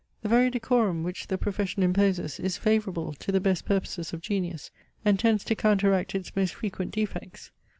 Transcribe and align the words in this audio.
The 0.23 0.29
very 0.29 0.49
decorum, 0.49 1.03
which 1.03 1.27
the 1.27 1.37
profession 1.37 1.83
imposes, 1.83 2.39
is 2.39 2.57
favourable 2.57 3.13
to 3.13 3.31
the 3.31 3.39
best 3.39 3.65
purposes 3.65 4.13
of 4.13 4.21
genius, 4.21 4.71
and 5.05 5.19
tends 5.19 5.43
to 5.43 5.53
counteract 5.55 6.15
its 6.15 6.35
most 6.35 6.55
frequent 6.55 6.89
defects. 6.89 7.51